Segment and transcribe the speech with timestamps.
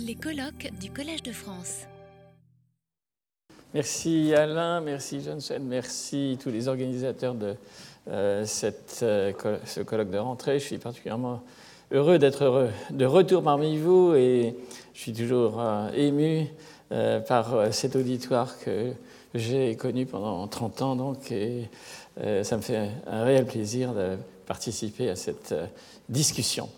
[0.00, 1.82] Les colloques du Collège de France.
[3.74, 7.54] Merci Alain, merci Johnson, merci tous les organisateurs de
[8.08, 9.32] euh, cette, euh,
[9.64, 10.58] ce colloque de rentrée.
[10.58, 11.42] Je suis particulièrement
[11.92, 14.56] heureux d'être de retour parmi vous et
[14.94, 16.48] je suis toujours euh, ému
[17.26, 18.92] par cet auditoire que
[19.34, 21.68] j'ai connu pendant 30 ans donc et
[22.42, 24.16] ça me fait un réel plaisir de
[24.46, 25.54] participer à cette
[26.08, 26.68] discussion.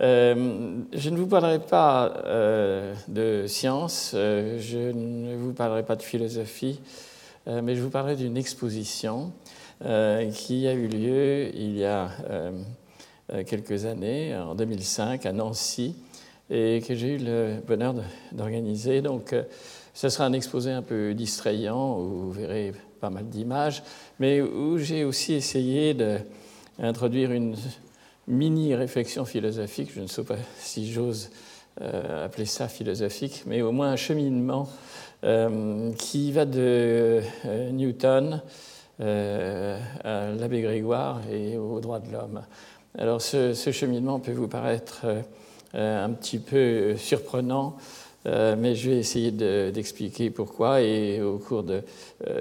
[0.00, 5.96] Euh, je ne vous parlerai pas euh, de science, euh, je ne vous parlerai pas
[5.96, 6.80] de philosophie,
[7.46, 9.32] mais je vous parlerai d'une exposition
[9.80, 12.10] qui a eu lieu il y a
[13.46, 15.94] quelques années, en 2005, à Nancy,
[16.50, 17.94] et que j'ai eu le bonheur
[18.32, 19.00] d'organiser.
[19.00, 19.32] Donc,
[19.94, 23.84] ce sera un exposé un peu distrayant, où vous verrez pas mal d'images,
[24.18, 27.54] mais où j'ai aussi essayé d'introduire une
[28.28, 31.30] mini-réflexion philosophique, je ne sais pas si j'ose
[31.82, 34.66] euh, appeler ça philosophique, mais au moins un cheminement
[35.24, 38.40] euh, qui va de euh, Newton
[38.98, 42.42] à l'abbé Grégoire et aux droits de l'homme.
[42.96, 45.04] Alors ce, cheminement peut vous paraître
[45.74, 47.76] un petit peu surprenant,
[48.24, 51.82] mais je vais essayer d'expliquer pourquoi et au cours de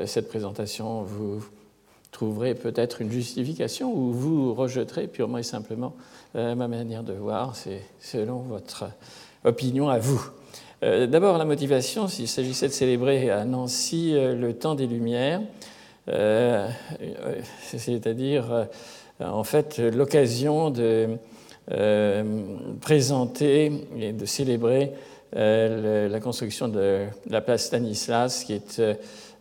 [0.05, 1.43] cette présentation, vous
[2.15, 5.93] trouverez peut-être une justification ou vous rejeterez purement et simplement
[6.37, 7.57] euh, ma manière de voir.
[7.57, 8.85] C'est selon votre
[9.43, 10.25] opinion à vous.
[10.83, 15.41] Euh, d'abord, la motivation, s'il s'agissait de célébrer à Nancy euh, le temps des Lumières,
[17.61, 18.67] c'est-à-dire
[19.19, 21.17] en fait l'occasion de
[22.79, 24.91] présenter et de célébrer
[25.33, 28.79] la construction de la place Stanislas, qui est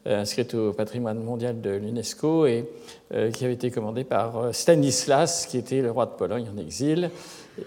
[0.07, 2.69] inscrite au patrimoine mondial de l'UNESCO et
[3.13, 6.59] euh, qui avait été commandée par euh, Stanislas, qui était le roi de Pologne en
[6.59, 7.11] exil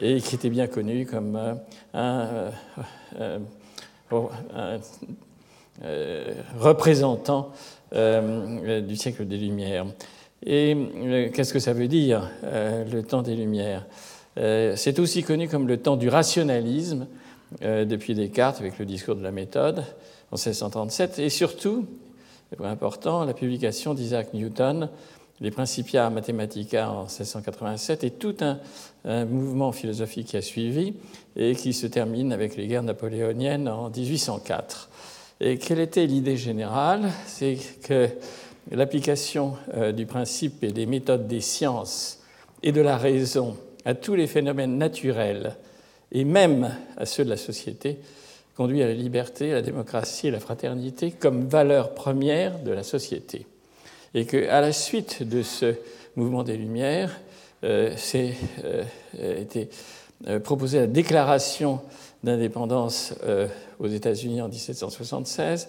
[0.02, 1.40] et qui était bien connu comme
[1.94, 2.52] un,
[6.60, 7.52] représentant
[7.94, 9.86] du siècle des Lumières.
[10.46, 10.76] Et
[11.34, 13.86] qu'est-ce que ça veut dire, le temps des Lumières?
[14.36, 17.08] C'est aussi connu comme le temps du rationalisme,
[17.62, 19.86] depuis Descartes avec le discours de la méthode
[20.32, 21.86] en 1637, et surtout,
[22.64, 24.90] important, la publication d'Isaac Newton,
[25.40, 30.94] les Principia Mathematica en 1687, et tout un, mouvement philosophique qui a suivi
[31.36, 34.90] et qui se termine avec les guerres napoléoniennes en 1804.
[35.40, 37.10] Et quelle était l'idée générale?
[37.26, 38.10] C'est que
[38.72, 42.20] l'application euh, du principe et des méthodes des sciences
[42.64, 43.56] et de la raison
[43.86, 45.56] à tous les phénomènes naturels
[46.12, 48.00] et même à ceux de la société
[48.58, 53.46] conduit à la liberté, la démocratie et la fraternité comme valeurs premières de la société.
[54.16, 55.76] Et qu'à la suite de ce
[56.16, 57.22] mouvement des Lumières,
[57.64, 58.34] euh, c'est
[58.66, 58.84] euh,
[59.40, 59.70] été
[60.28, 61.82] euh, proposé la déclaration
[62.24, 63.48] d'indépendance euh,
[63.80, 65.68] aux États-Unis en 1776,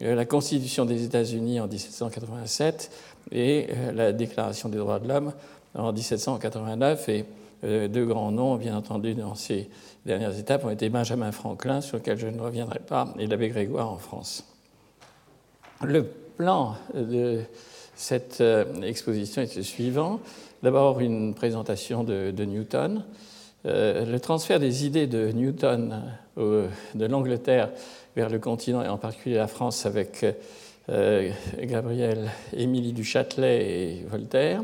[0.00, 2.90] la Constitution des États-Unis en 1787
[3.32, 5.32] et la Déclaration des droits de l'homme
[5.74, 7.08] en 1789.
[7.08, 7.24] Et
[7.64, 9.68] deux grands noms, bien entendu, dans ces
[10.06, 13.90] dernières étapes ont été Benjamin Franklin, sur lequel je ne reviendrai pas, et l'abbé Grégoire
[13.90, 14.44] en France.
[15.82, 17.40] Le plan de
[17.94, 20.20] cette euh, exposition est le suivant.
[20.62, 23.04] D'abord, une présentation de, Newton,
[23.66, 26.02] euh, le transfert des idées de Newton
[26.38, 27.70] euh, de l'Angleterre
[28.16, 30.24] vers le continent, et en particulier la France, avec
[31.60, 34.62] Gabriel Émilie du Châtelet et Voltaire.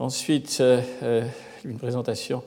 [0.00, 0.60] Ensuite,
[1.64, 2.42] une présentation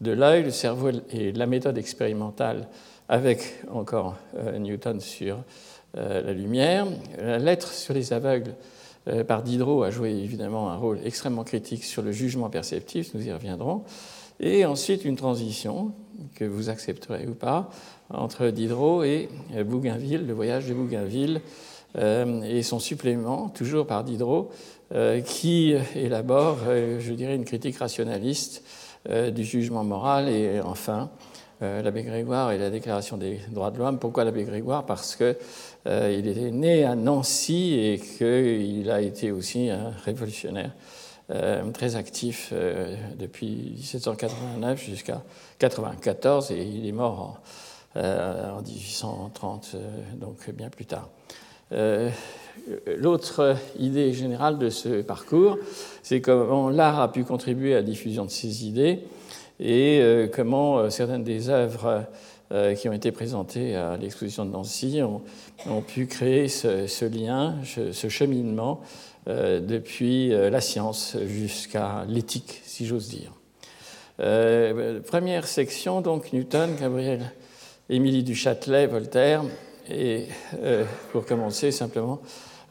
[0.00, 2.68] de l'œil, le cerveau et la méthode expérimentale
[3.10, 5.38] avec encore euh, Newton sur
[5.98, 6.86] euh, la lumière.
[7.18, 8.54] La lettre sur les aveugles
[9.08, 13.26] euh, par Diderot a joué évidemment un rôle extrêmement critique sur le jugement perceptif, nous
[13.26, 13.82] y reviendrons.
[14.38, 15.92] Et ensuite une transition,
[16.34, 17.70] que vous accepterez ou pas,
[18.10, 19.28] entre Diderot et
[19.66, 21.40] Bougainville, le voyage de Bougainville,
[21.98, 24.50] et son supplément, toujours par Diderot,
[25.26, 28.62] qui élabore, je dirais, une critique rationaliste
[29.08, 31.10] du jugement moral et enfin
[31.62, 33.98] euh, l'abbé Grégoire et la Déclaration des droits de l'homme.
[33.98, 34.86] Pourquoi l'abbé Grégoire?
[34.86, 35.36] Parce qu'il
[35.86, 40.72] euh, était né à Nancy et qu'il a été aussi un révolutionnaire
[41.72, 42.52] très actif
[43.16, 45.22] depuis 1789 jusqu'à
[45.60, 47.40] 1994 et il est mort
[47.94, 49.76] en, 1830,
[50.16, 51.08] donc bien plus tard.
[52.98, 55.58] L'autre idée générale de ce parcours,
[56.02, 59.00] c'est comment l'art a pu contribuer à la diffusion de ces idées
[59.60, 62.06] et euh, comment euh, certaines des œuvres
[62.52, 68.08] euh, qui ont été présentées à l'exposition de Nancy ont, pu créer ce, lien, ce
[68.08, 68.80] cheminement
[69.26, 73.32] depuis la science jusqu'à l'éthique, si j'ose dire.
[74.16, 77.30] première section, donc Newton, Gabriel
[77.90, 79.44] Émilie du Châtelet, Voltaire.
[79.90, 80.26] Et
[81.12, 82.20] pour commencer, simplement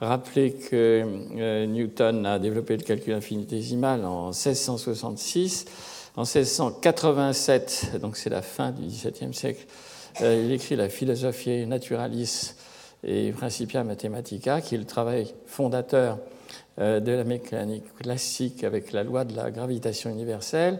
[0.01, 5.65] rappeler que Newton a développé le calcul infinitésimal en 1666.
[6.15, 9.65] En 1687, donc c'est la fin du XVIIe siècle,
[10.21, 12.55] il écrit la Philosophie Naturalis
[13.03, 16.17] et Principia Mathematica, qui est le travail fondateur
[16.79, 20.79] euh, de la mécanique classique avec la loi de la gravitation universelle.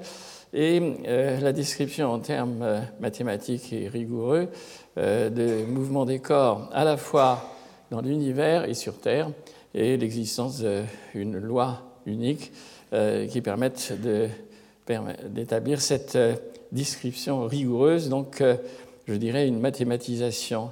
[0.54, 4.48] Et euh, la description en termes euh, mathématiques et rigoureux
[4.98, 7.56] de mouvements des corps à la fois
[7.90, 9.30] dans l'univers et sur Terre,
[9.74, 10.62] et l'existence
[11.16, 12.52] d'une loi unique
[13.30, 13.94] qui permette
[15.30, 16.18] d'établir cette
[16.74, 18.44] description rigoureuse, donc
[19.08, 20.72] je dirais une mathématisation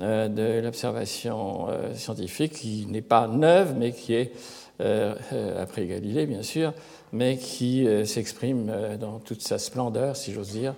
[0.00, 4.32] euh, de l'observation euh, scientifique qui n'est pas neuve, mais qui est,
[4.80, 5.14] euh,
[5.60, 6.72] après Galilée bien sûr,
[7.12, 10.74] mais qui s'exprime dans toute sa splendeur, si j'ose dire,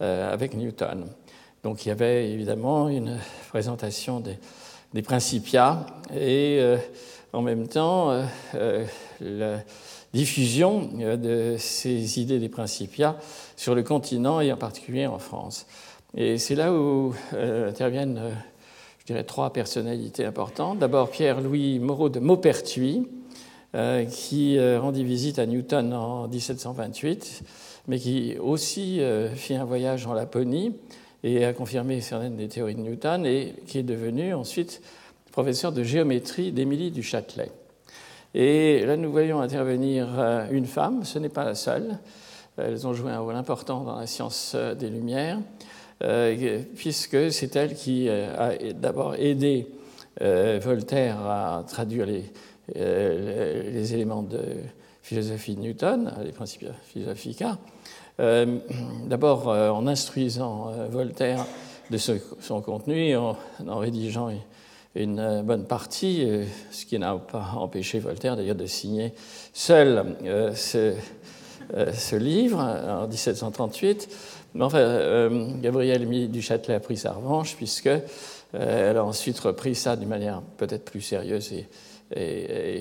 [0.00, 1.06] avec Newton.
[1.62, 3.18] Donc il y avait évidemment une
[3.48, 4.38] présentation des,
[4.94, 6.60] des Principia et
[7.32, 8.10] en même temps
[9.20, 9.58] la
[10.12, 13.16] diffusion de ces idées des Principia
[13.56, 15.66] sur le continent et en particulier en France.
[16.14, 18.20] Et c'est là où interviennent
[19.02, 20.78] je dirais, trois personnalités importantes.
[20.78, 23.21] D'abord Pierre-Louis Moreau de Maupertuis, euh,
[24.10, 27.42] qui euh, rendit visite à Newton en 1728,
[27.88, 30.74] mais qui aussi euh, fit un voyage en Laponie
[31.24, 34.82] et a confirmé certaines des théories de Newton, et qui est devenu ensuite
[35.30, 37.50] professeur de géométrie d'Émilie du Châtelet.
[38.34, 40.08] Et là, nous voyons intervenir
[40.50, 41.98] une femme, ce n'est pas la seule.
[42.56, 45.38] Elles ont joué un rôle important dans la science des Lumières.
[46.02, 49.68] Euh, puisque c'est elle qui euh, a d'abord aidé
[50.20, 52.24] euh, Voltaire à traduire les,
[52.74, 54.40] les, éléments de
[55.02, 57.58] philosophie de Newton, les principes philosophica.
[58.18, 61.44] D'abord en instruisant Voltaire
[61.90, 63.36] de son contenu en,
[63.78, 64.30] rédigeant
[64.94, 66.26] une bonne partie,
[66.70, 69.12] ce qui n'a pas empêché Voltaire d'ailleurs de signer
[69.52, 70.16] seul
[70.54, 70.94] ce,
[72.16, 74.08] livre en 1738.
[74.54, 78.00] Mais enfin, euh, Gabrielle du Châtelet a pris sa revanche, puisque euh,
[78.52, 81.66] elle a ensuite repris ça d'une manière peut-être plus sérieuse et,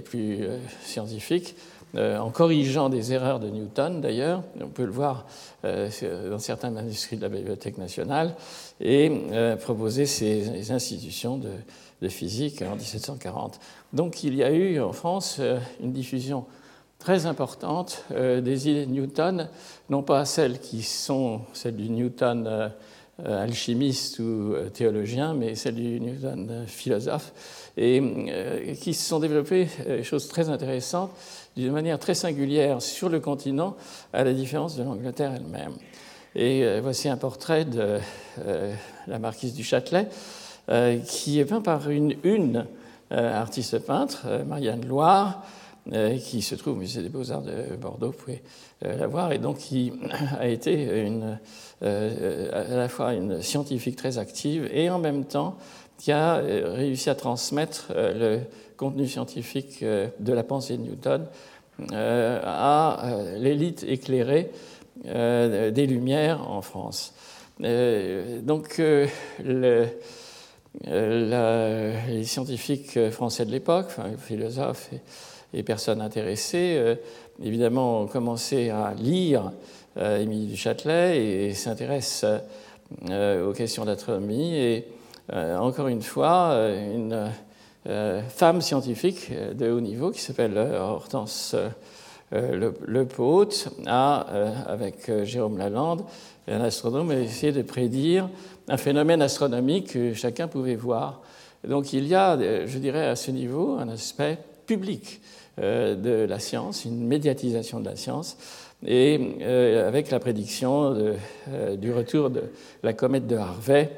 [0.01, 1.55] plus euh, scientifique,
[1.93, 5.25] en corrigeant des erreurs de Newton d'ailleurs, on peut le voir
[5.61, 8.33] dans certains manuscrits de la Bibliothèque nationale,
[8.79, 9.11] et
[9.59, 11.49] proposer ces, institutions de,
[12.01, 13.59] de, physique en 1740.
[13.91, 15.41] Donc il y a eu en France
[15.81, 16.45] une diffusion
[17.01, 19.49] très importante euh, des idées de Newton,
[19.89, 22.69] non pas celles qui sont celles du Newton euh, euh,
[23.25, 27.33] alchimiste ou théologien, mais celles du Newton philosophe,
[27.77, 28.01] et
[28.81, 31.11] qui se sont développées des choses très intéressantes
[31.55, 33.75] d'une manière très singulière sur le continent,
[34.13, 35.73] à la différence de l'Angleterre elle-même.
[36.35, 37.99] Et voici un portrait de
[39.07, 40.07] la marquise du Châtelet,
[41.05, 42.65] qui est peint par une, une
[43.11, 48.17] artiste peintre, Marianne Loire, euh, qui se trouve au Musée des Beaux-Arts de Bordeaux, vous
[48.17, 48.43] pouvez
[48.85, 49.91] euh, la voir, et donc qui
[50.39, 50.87] a été
[51.81, 55.57] euh, à la fois une scientifique très active et en même temps
[55.97, 58.39] qui a réussi à transmettre le
[58.75, 61.27] contenu scientifique de la pensée de Newton
[61.91, 64.49] à l'élite éclairée
[65.03, 67.13] des Lumières en France.
[67.59, 69.85] donc, le,
[70.83, 75.01] les scientifiques français de l'époque, les philosophes et,
[75.53, 76.95] et personnes intéressées, euh,
[77.43, 79.51] évidemment, ont commencé à lire
[79.97, 82.41] euh, Émilie du Châtelet et s'intéressent
[83.09, 84.55] euh, aux questions d'astronomie.
[84.55, 84.85] Et
[85.33, 86.57] encore une fois,
[86.93, 87.31] une
[88.27, 91.55] femme scientifique de haut niveau qui s'appelle Hortense
[92.33, 93.07] le, le
[93.85, 94.25] a,
[94.67, 96.03] avec Jérôme Lalande,
[96.49, 98.27] un astronome, essayé de prédire
[98.67, 101.21] un phénomène astronomique que chacun pouvait voir.
[101.65, 105.21] Donc il y a, je dirais, à ce niveau, un aspect public
[105.61, 108.37] de la science, une médiatisation de la science,
[108.85, 110.95] et euh, avec la prédiction
[111.49, 112.43] euh, du retour de
[112.83, 113.89] la comète de Harvey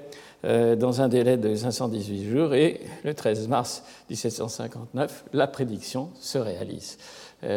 [0.46, 6.98] dans un délai de 518 jours, et le 13 mars 1759, la prédiction se réalise.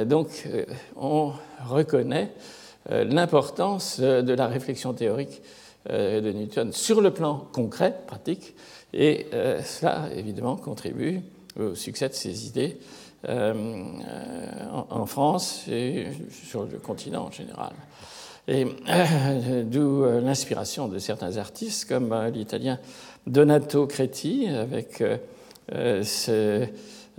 [0.04, 0.48] donc
[0.94, 1.32] on
[1.68, 2.30] reconnaît
[2.88, 5.42] l'importance de la réflexion théorique
[5.90, 8.54] de Newton sur le plan concret, pratique,
[8.94, 9.26] et
[9.64, 11.22] cela évidemment contribue
[11.58, 17.72] au succès de ses idées euh, en France et sur le continent en général.
[18.48, 22.78] Et euh, d'où euh, l'inspiration de certains artistes comme l'italien
[23.26, 25.02] Donato Creti avec
[25.72, 26.64] ce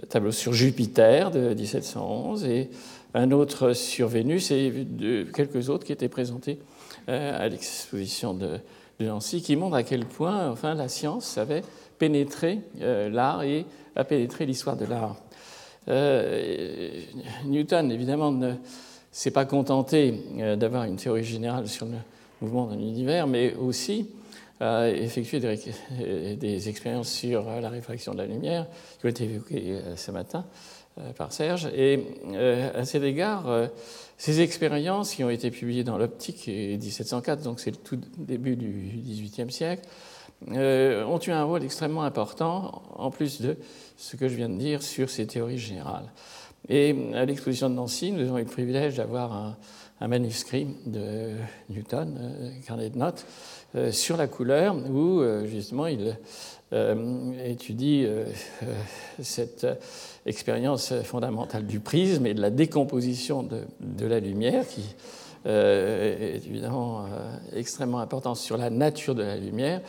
[0.07, 2.69] tableau sur Jupiter de 1711 et
[3.13, 4.87] un autre sur Vénus et
[5.33, 6.59] quelques autres qui étaient présentés
[7.07, 8.59] à l'exposition de,
[9.01, 11.63] Nancy, qui montre à quel point enfin, la science avait
[11.99, 13.65] pénétré l'art et
[13.97, 15.17] a pénétré l'histoire de l'art.
[15.87, 18.53] Newton, évidemment, ne
[19.11, 20.13] s'est pas contenté
[20.57, 21.93] d'avoir une théorie générale sur le
[22.41, 24.09] mouvement dans l'univers, mais aussi
[24.59, 28.65] a effectué des, expériences sur la réfraction de la lumière,
[28.99, 30.45] qui ont été évoquées ce matin
[31.15, 31.69] par Serge.
[31.75, 32.03] Et
[32.75, 33.69] à cet égard,
[34.17, 38.55] ces expériences qui ont été publiées dans l'optique en 1704, donc c'est le tout début
[38.55, 39.87] du XVIIIe siècle,
[40.51, 43.57] euh, ont eu un rôle extrêmement important, en plus de
[43.97, 46.11] ce que je viens de dire sur ces théories générales.
[46.69, 49.55] Et à l'exposition de Nancy, nous avons eu le privilège d'avoir
[49.99, 51.31] un, manuscrit de
[51.69, 53.25] Newton, euh, carnet de notes,
[53.75, 56.17] euh, sur la couleur, où justement il
[57.45, 58.05] étudie
[59.21, 59.65] cette
[60.25, 64.83] expérience fondamentale du prisme et de la décomposition de, la lumière, qui
[65.45, 67.05] est évidemment
[67.53, 69.79] extrêmement importante sur la nature de la lumière,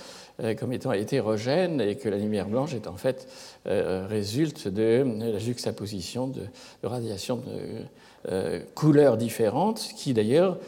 [0.58, 3.26] comme étant hétérogène et que la lumière blanche est en fait
[3.66, 6.42] euh, résulte de la juxtaposition de,
[6.84, 7.82] radiations de
[8.30, 10.58] euh, couleurs différentes qui d'ailleurs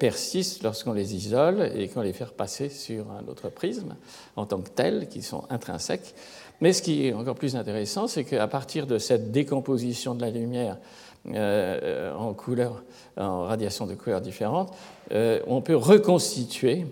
[0.00, 3.94] persistent lorsqu'on les isole et qu'on les fait passer sur un autre prisme
[4.34, 6.12] en tant que tels, qui sont intrinsèques.
[6.60, 10.30] Mais ce qui est encore plus intéressant, c'est qu'à partir de cette décomposition de la
[10.30, 10.76] lumière
[11.24, 12.82] en couleurs,
[13.16, 14.74] en radiations de couleurs différentes,
[15.12, 16.86] on peut reconstituer euh,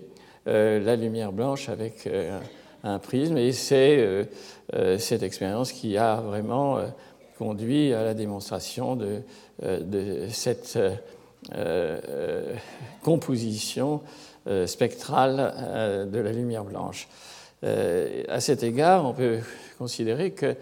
[0.49, 2.39] la lumière blanche avec euh,
[2.83, 3.37] un prisme.
[3.37, 3.97] Et c'est
[4.73, 6.79] euh, cette expérience qui a vraiment
[7.37, 9.21] conduit à la démonstration de,
[10.29, 10.77] cette
[13.01, 14.01] composition
[14.65, 17.07] spectrale de la lumière blanche.
[17.63, 19.39] à cet égard, on peut
[19.77, 20.55] considérer que,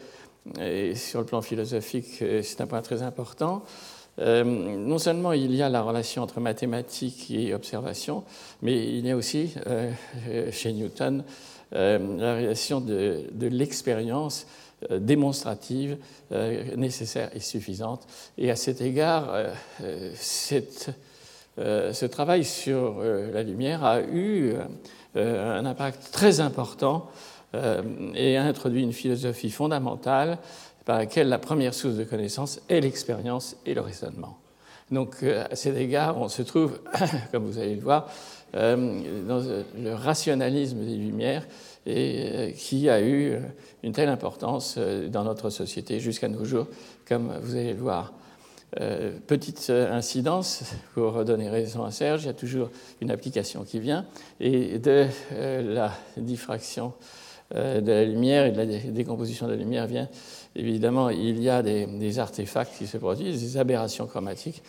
[0.95, 3.63] sur le plan philosophique, c'est un point très important,
[4.19, 8.23] euh, non seulement il y a la relation entre mathématiques et observation,
[8.61, 9.91] mais il y a aussi euh,
[10.51, 11.23] chez Newton
[11.75, 14.47] euh, la relation de, l'expérience
[14.91, 15.97] démonstrative
[16.75, 18.05] nécessaire et suffisante.
[18.37, 19.33] Et à cet égard,
[20.21, 24.53] ce travail sur la lumière a eu
[25.15, 27.09] un impact très important
[28.13, 30.37] et a introduit une philosophie fondamentale
[30.87, 34.37] par laquelle la première source de connaissance est l'expérience et le raisonnement.
[34.89, 36.79] Donc, euh, à cet égard, on se trouve,
[37.33, 38.09] comme vous allez le voir,
[38.55, 41.45] euh, dans euh, le rationalisme des Lumières
[41.85, 43.37] et qui a eu
[43.83, 46.67] une telle importance dans notre société jusqu'à nos jours,
[47.05, 48.11] comme vous allez le voir.
[49.25, 50.63] petite incidence,
[50.93, 54.05] pour redonner raison à Serge, il y a toujours une application qui vient,
[54.41, 56.91] et de la diffraction
[57.53, 60.09] de la lumière et de la décomposition de la lumière vient
[60.57, 64.63] évidemment, il y a des, artefacts qui se produisent, des aberrations chromatiques.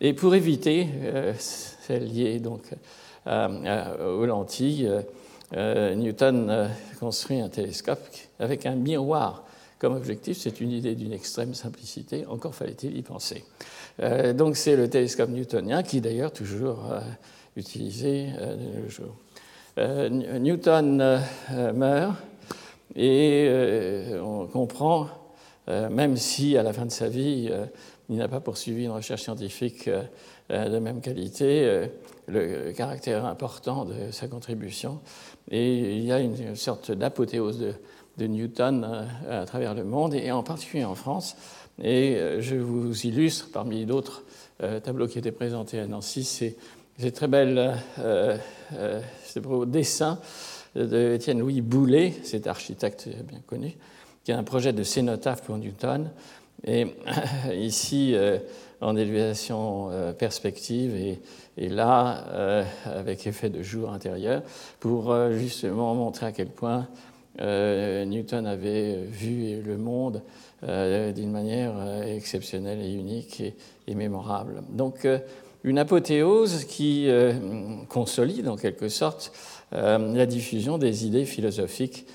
[0.00, 2.62] Et pour éviter euh, celles liées donc,
[3.26, 4.90] aux lentilles,
[5.54, 8.00] euh, Newton construit un télescope
[8.40, 9.44] avec un miroir
[9.78, 10.38] comme objectif.
[10.38, 13.44] C'est une idée d'une extrême simplicité, encore fallait-il y penser.
[14.00, 16.78] Euh, donc c'est le télescope newtonien qui d'ailleurs toujours
[17.56, 19.14] utilisé de nos jours.
[19.76, 21.20] Newton
[21.74, 22.16] meurt
[22.94, 23.48] et
[24.22, 25.08] on comprend
[25.68, 27.66] euh, même si à la fin de sa vie, euh,
[28.08, 31.86] il n'a pas poursuivi une recherche scientifique euh, de même qualité,
[32.26, 35.00] le caractère important de sa contribution.
[35.50, 40.42] Et il y a une sorte d'apothéose de, Newton à travers le monde, et en
[40.42, 41.36] particulier en France.
[41.82, 44.24] Et je vous illustre, parmi d'autres
[44.84, 46.54] tableaux qui étaient présentés à Nancy,
[46.98, 47.78] ces, très belles
[49.66, 50.18] dessins
[50.74, 53.76] de Étienne Louis Boulet, cet architecte bien connu,
[54.24, 56.10] qui a un projet de cénotaphe pour Newton.
[56.64, 56.86] Et
[57.54, 58.38] ici, euh,
[58.80, 60.94] en élévation euh, perspective,
[61.56, 64.42] et, là, euh, avec effet de jour intérieur,
[64.80, 66.88] pour justement montrer à quel point
[67.38, 70.22] Newton avait vu le monde
[70.62, 71.72] d'une manière
[72.06, 73.54] exceptionnelle et unique et,
[73.86, 74.62] et mémorable.
[74.70, 75.06] Donc,
[75.64, 77.08] une apothéose qui
[77.88, 79.32] consolide en quelque sorte
[79.70, 82.06] la diffusion des idées philosophiques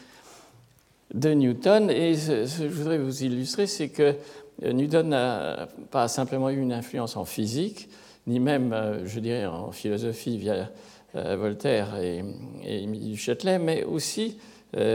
[1.13, 1.89] de Newton.
[1.89, 4.15] Et ce que je voudrais vous illustrer, c'est que
[4.63, 7.89] euh, Newton n'a pas simplement eu une influence en physique,
[8.25, 10.69] ni même, euh, je dirais, en philosophie via
[11.15, 12.23] euh, Voltaire et,
[12.63, 14.37] Émilie du Châtelet, mais aussi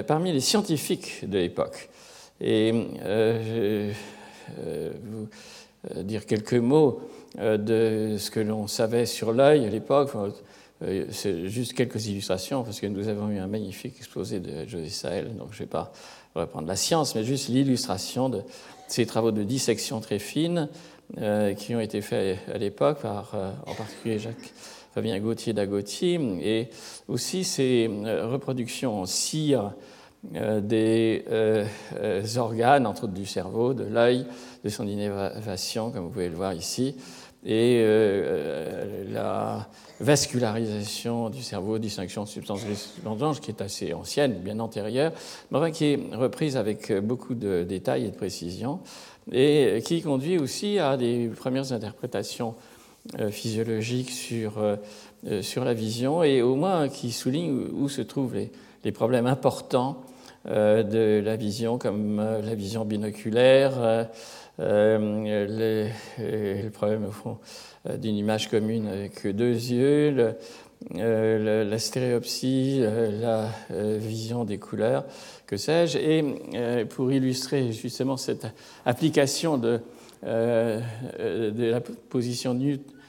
[0.07, 1.89] parmi les scientifiques de l'époque.
[2.41, 3.91] Et je
[4.61, 5.29] vais vous
[6.05, 7.01] dire quelques mots
[7.39, 10.11] de ce que l'on savait sur l'œil à l'époque.
[10.83, 14.89] Euh, c'est juste quelques illustrations, parce que nous avons eu un magnifique exposé de José
[14.89, 15.93] Sahel, donc je ne vais pas
[16.35, 18.43] reprendre la science, mais juste l'illustration de
[18.89, 20.69] ces travaux de dissection très fines
[21.19, 24.53] euh, qui ont été faits à l'époque par, euh, en particulier Jacques
[24.95, 26.69] Fabien Gauthier d'Agotier, et
[27.09, 27.89] aussi ces
[28.25, 29.73] reproductions en cire
[30.23, 31.25] des
[32.37, 34.27] organes, entre autres du cerveau, de l'œil,
[34.63, 36.95] de son innervation, comme vous pouvez le voir ici,
[37.45, 37.85] et
[39.11, 39.69] la
[40.01, 42.65] vascularisation du cerveau, distinction de substance
[43.05, 45.13] blanche, qui est assez ancienne, bien antérieure,
[45.51, 48.81] mais qui est reprise avec beaucoup de détails et de précision,
[49.31, 52.55] et qui conduit aussi à des premières interprétations
[53.19, 54.77] euh, physiologiques sur, euh,
[55.27, 58.53] euh, sur la vision, et au moins qui souligne où se trouvent les,
[58.85, 60.03] les problèmes importants
[60.45, 64.09] de la vision, comme la vision binoculaire,
[64.59, 67.09] le, le problème
[67.89, 70.35] euh, d'une image commune avec deux yeux,
[70.97, 73.49] euh, la stéréopsie, euh, la
[73.99, 75.05] vision des couleurs,
[75.47, 75.99] que sais-je.
[75.99, 78.47] Et pour illustrer justement cette
[78.85, 79.81] application de
[80.23, 82.57] la position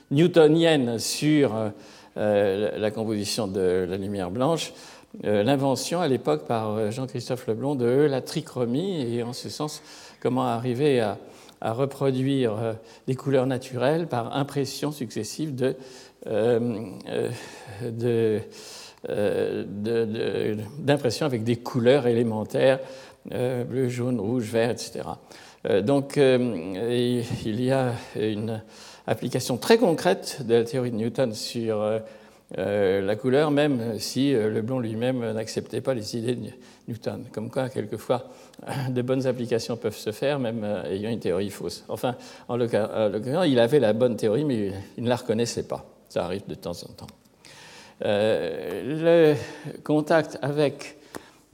[0.09, 1.71] newtonienne sur
[2.15, 4.73] la composition de la lumière blanche,
[5.21, 9.83] l'invention à l'époque par Jean-Christophe Leblond de la trichromie, et en ce sens,
[10.19, 11.17] comment arriver à
[11.63, 12.73] à reproduire euh,
[13.07, 15.75] des couleurs naturelles par impression successive de,
[16.27, 16.89] euh,
[17.81, 18.39] euh,
[21.21, 22.79] avec des couleurs élémentaires,
[23.29, 25.01] bleu, jaune, rouge, vert, etc.
[25.81, 28.61] donc il y a une
[29.07, 32.01] application très concrète de la théorie de Newton sur
[32.55, 36.49] la couleur, même si Leblond lui-même n'acceptait pas les idées de
[36.87, 37.25] Newton.
[37.31, 38.29] Comme quoi, quelquefois,
[38.89, 41.83] de bonnes applications peuvent se faire, même euh, ayant une théorie fausse.
[41.87, 42.15] Enfin,
[42.47, 45.85] en l'occurrence, il avait la bonne théorie, mais il ne la reconnaissait pas.
[46.09, 47.07] Ça arrive de temps en temps.
[48.05, 50.97] Euh, le contact avec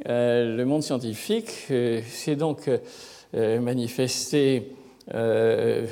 [0.08, 1.50] euh, le monde scientifique
[2.08, 2.70] s'est donc
[3.34, 4.72] manifesté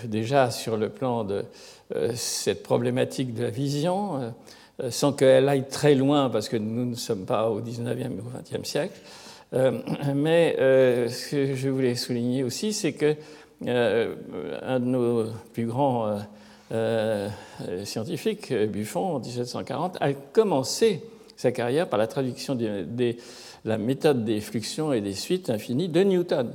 [0.05, 1.45] déjà sur le plan de
[2.15, 4.33] cette problématique de la vision,
[4.89, 8.57] sans qu'elle aille très loin, parce que nous ne sommes pas au 19e ou au
[8.57, 8.99] 20e siècle.
[9.53, 9.79] Euh,
[10.15, 13.15] mais euh, ce que je voulais souligner aussi, c'est que
[13.65, 14.15] euh,
[14.61, 16.19] un de nos plus grands
[17.85, 21.01] scientifiques, Buffon, en 1740, a commencé
[21.37, 23.15] sa carrière par la traduction de,
[23.63, 26.51] la méthode des fluxions et des suites infinies de Newton.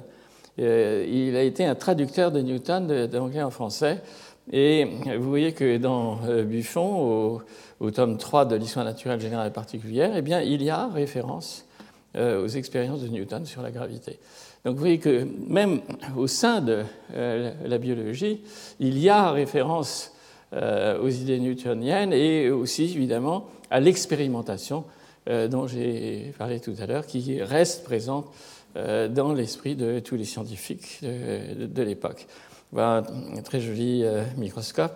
[0.58, 4.02] il a été un traducteur de Newton d'anglais en français.
[4.50, 4.86] Et
[5.18, 7.40] vous voyez que dans Buffon,
[7.80, 11.66] au, tome 3 de l'histoire naturelle générale et particulière, eh bien, il y a référence
[12.14, 14.18] euh, aux expériences de Newton sur la gravité.
[14.66, 15.80] Donc vous voyez que même
[16.14, 16.82] au sein de
[17.14, 18.42] euh, la biologie,
[18.80, 20.12] il y a référence
[20.52, 24.84] euh, aux idées newtoniennes et aussi évidemment à l'expérimentation
[25.26, 28.26] dont j'ai parlé tout à l'heure, qui reste présente
[28.74, 32.26] dans l'esprit de tous les scientifiques de, l'époque.
[32.72, 33.04] Voilà
[33.36, 34.04] un très joli
[34.36, 34.92] microscope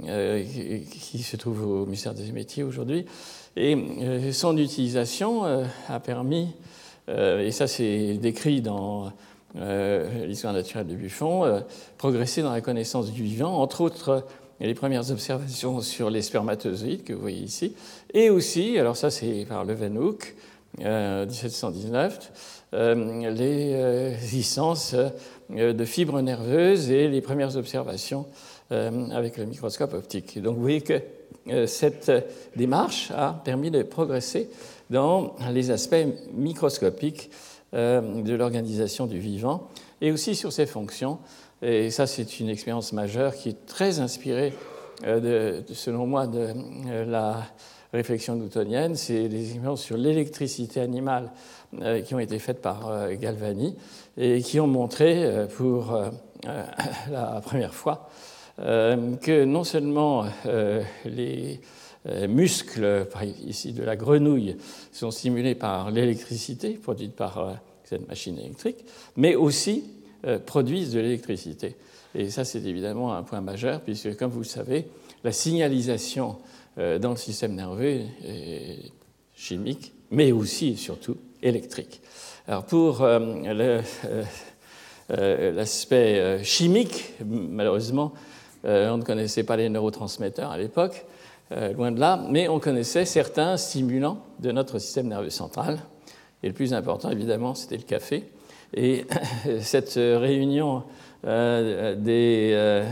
[0.00, 3.06] qui se trouve au ministère des métiers aujourd'hui.
[3.56, 6.48] Et euh, son utilisation euh, a permis,
[7.08, 9.12] euh, et ça c'est décrit dans
[10.26, 11.62] l'histoire naturelle de Buffon,
[11.96, 14.26] progresser dans la connaissance du vivant, entre autres
[14.60, 17.74] les premières observations sur les spermatozoïdes que vous voyez ici,
[18.12, 20.34] et aussi, alors ça c'est par Leeuwenhoek,
[20.78, 22.32] 1719,
[22.74, 24.94] les existences
[25.50, 28.26] de fibres nerveuses et les premières observations
[28.70, 30.42] avec le microscope optique.
[30.42, 31.00] donc vous voyez que
[31.48, 32.10] euh, cette
[32.56, 34.50] démarche a permis de progresser
[34.90, 37.30] dans les aspects microscopiques
[37.74, 39.68] euh, de l'organisation du vivant
[40.00, 41.18] et aussi sur ses fonctions.
[41.62, 44.52] Et ça, c'est une expérience majeure qui est très inspirée,
[45.06, 46.48] euh, selon moi, de
[47.06, 47.46] la
[47.92, 48.96] réflexion newtonienne.
[48.96, 51.30] C'est des expériences sur l'électricité animale
[52.04, 53.74] qui ont été faites par Galvani
[54.16, 55.98] et qui ont montré pour
[57.10, 58.08] la première fois
[58.58, 61.60] euh, que non seulement euh, les
[62.08, 63.06] euh, muscles,
[63.46, 64.56] ici de la grenouille,
[64.92, 68.84] sont stimulés par l'électricité produite par cette machine électrique,
[69.16, 69.84] mais aussi
[70.44, 71.76] produisent de l'électricité.
[72.14, 74.86] Et ça, c'est évidemment un point majeur, puisque, comme vous le savez,
[75.22, 76.36] la signalisation
[76.76, 78.02] dans le système nerveux
[79.34, 82.00] chimique, mais aussi et surtout électrique.
[82.46, 83.06] Alors, pour
[85.08, 88.12] l'aspect chimique, malheureusement,
[88.66, 91.04] euh, on ne connaissait pas les neurotransmetteurs à l'époque,
[91.52, 95.78] euh, loin de là, mais on connaissait certains stimulants de notre système nerveux central.
[96.42, 98.24] Et le plus important, évidemment, c'était le café.
[98.74, 99.06] Et
[99.60, 100.80] cette réunion euh,
[101.26, 102.82] des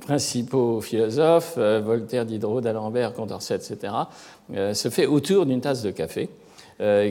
[0.00, 3.92] principaux philosophes, Voltaire, Diderot, d'Alembert, Condorcet, etc.,
[4.52, 6.28] se fait autour d'une tasse de café.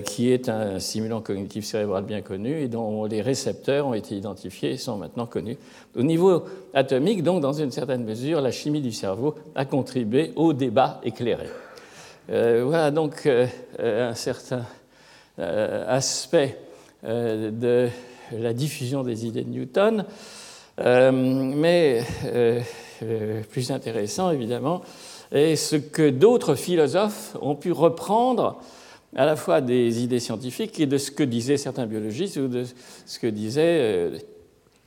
[0.05, 4.71] qui est un stimulant cognitif cérébral bien connu et dont les récepteurs ont été identifiés
[4.71, 5.57] et sont maintenant connus.
[5.95, 10.53] Au niveau atomique, donc, dans une certaine mesure, la chimie du cerveau a contribué au
[10.53, 11.47] débat éclairé.
[12.29, 13.27] voilà donc
[13.77, 14.63] un certain
[15.37, 16.57] aspect
[17.03, 17.89] de
[18.31, 20.05] la diffusion des idées de Newton.
[20.79, 22.61] Euh, mais euh,
[23.49, 24.81] plus intéressant, évidemment,
[25.31, 28.59] est ce que d'autres philosophes ont pu reprendre
[29.15, 32.65] à la fois des idées scientifiques et de ce que disaient certains biologistes ou de
[33.05, 34.17] ce que disaient euh,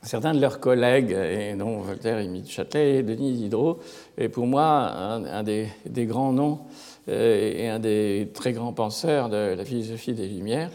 [0.01, 3.79] certains de leurs collègues, et dont Voltaire, Émile Châtelet et Denis Diderot,
[4.17, 6.59] est pour moi un, des, des, grands noms
[7.07, 10.71] et un des très grands penseurs de la philosophie des Lumières.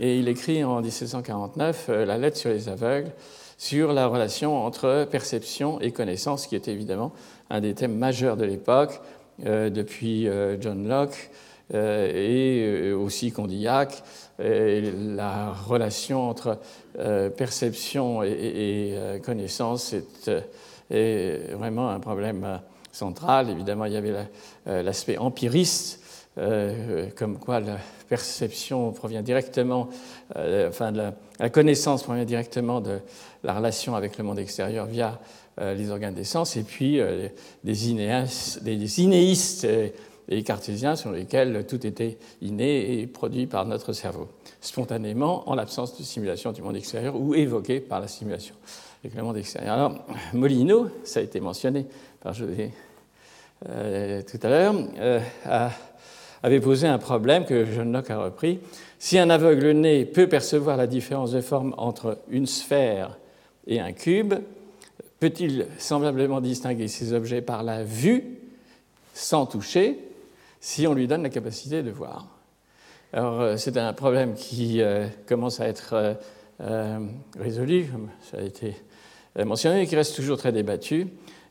[0.00, 3.12] Et il écrit en 1749 la lettre sur les aveugles,
[3.56, 7.12] sur la relation entre perception et connaissance, qui était évidemment
[7.50, 9.00] un des thèmes majeurs de l'époque,
[9.44, 11.28] euh, depuis euh, John Locke
[11.74, 14.04] euh, et aussi Condillac.
[14.38, 16.58] la relation entre
[17.36, 19.94] perception et, connaissance
[20.90, 22.60] est, vraiment un problème
[22.92, 23.50] central.
[23.50, 24.14] Évidemment, il y avait
[24.66, 26.00] l'aspect empiriste,
[27.16, 29.88] comme quoi la perception provient directement,
[30.36, 31.14] enfin, la,
[31.52, 33.00] connaissance provient directement de
[33.42, 35.20] la relation avec le monde extérieur via
[35.60, 37.28] euh, les organes des sens, et puis euh,
[37.62, 38.60] des, inéistes,
[38.98, 39.66] inéistes
[40.28, 44.28] et cartésiens sur lesquels tout était inné et produit par notre cerveau,
[44.60, 48.54] spontanément en l'absence de simulation du monde extérieur ou évoqué par la simulation
[49.04, 49.74] avec le monde extérieur.
[49.74, 49.94] Alors,
[50.32, 51.86] Molino, ça a été mentionné
[52.20, 52.72] par José
[53.68, 54.74] euh, tout à l'heure,
[56.44, 58.58] avait posé un problème que John Locke a repris.
[58.98, 63.16] Si un aveugle né peut percevoir la différence de forme entre une sphère
[63.66, 64.34] et un cube,
[65.20, 68.40] peut-il semblablement distinguer ces objets par la vue,
[69.14, 69.98] sans toucher,
[70.60, 72.26] si on lui donne la capacité de voir?
[73.14, 76.18] Alors, euh, c'est un problème qui euh, commence à être
[76.60, 76.98] euh,
[77.40, 78.76] résolu, comme ça a été
[79.46, 81.06] mentionné, et qui reste toujours très débattu.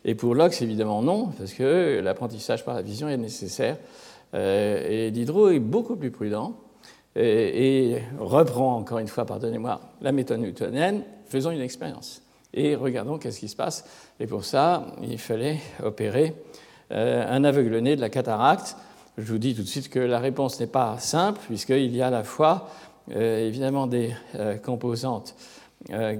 [0.05, 3.77] Et pour Locke, évidemment non, parce que l'apprentissage par la vision est nécessaire.
[4.33, 6.55] Et Diderot est beaucoup plus prudent
[7.15, 13.39] et, reprend encore une fois, pardonnez-moi, la méthode newtonienne, faisons une expérience et regardons qu'est-ce
[13.39, 13.85] qui se passe.
[14.19, 16.35] Et pour ça, il fallait opérer
[16.91, 18.75] euh, un aveugle-né de la cataracte.
[19.17, 22.07] Je vous dis tout de suite que la réponse n'est pas simple, puisqu'il y a
[22.07, 22.69] à la fois
[23.15, 25.35] euh, évidemment des euh, composantes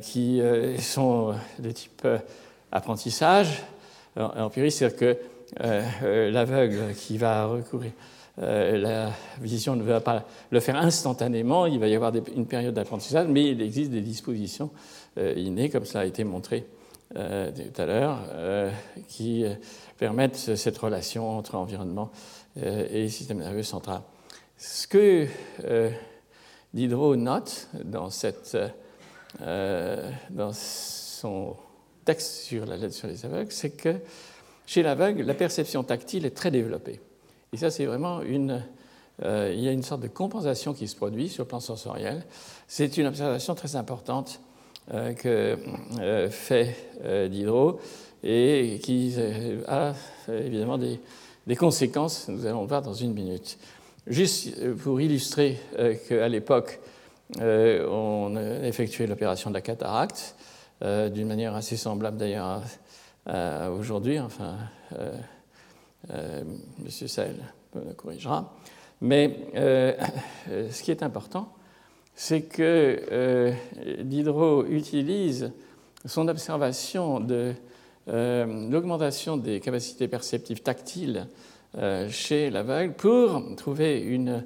[0.01, 0.41] qui
[0.79, 2.05] sont de type
[2.73, 3.63] apprentissage,
[4.17, 5.17] empirique, c'est-à-dire que
[5.59, 7.91] l'aveugle qui va recourir
[8.39, 9.11] euh, la
[9.41, 13.49] vision ne va pas le faire instantanément, il va y avoir une période d'apprentissage, mais
[13.49, 14.71] il existe des dispositions
[15.19, 16.65] euh, innées, comme cela a été montré
[17.15, 18.19] euh, tout à l'heure,
[19.07, 19.45] qui
[19.97, 22.09] permettent cette relation entre environnement
[22.55, 24.01] et système nerveux central.
[24.57, 25.27] Ce que
[26.73, 28.09] Diderot note dans,
[30.29, 31.55] dans son
[32.03, 33.95] texte sur la lettre sur les aveugles, c'est que
[34.65, 36.99] chez l'aveugle, la perception tactile est très développée.
[37.53, 38.63] Et ça, c'est vraiment une.
[39.23, 42.25] Euh, il y a une sorte de compensation qui se produit sur le plan sensoriel.
[42.67, 44.39] C'est une observation très importante
[44.91, 45.57] euh, que
[45.99, 46.75] euh, fait
[47.29, 47.79] Diderot
[48.23, 49.13] et qui
[49.67, 49.93] a
[50.29, 53.57] évidemment des, conséquences, nous allons le voir dans une minute.
[54.07, 55.59] Juste pour illustrer
[56.07, 56.79] qu'à l'époque,
[57.39, 60.35] on effectuait l'opération de la cataracte,
[60.81, 62.61] d'une manière assez semblable d'ailleurs
[63.25, 64.57] à, aujourd'hui, enfin
[66.11, 66.43] euh,
[66.83, 67.35] Monsieur Sell
[67.75, 68.53] me corrigera.
[69.01, 69.93] Mais euh,
[70.69, 71.53] ce qui est important,
[72.15, 73.53] c'est que euh,
[74.01, 75.51] Diderot utilise
[76.05, 77.53] son observation de
[78.05, 81.25] l'augmentation des capacités perceptives tactiles
[82.09, 84.43] chez l'aveugle pour trouver une,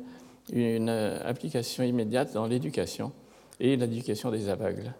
[1.26, 3.12] application immédiate dans l'éducation
[3.60, 4.94] et l'éducation des aveugles.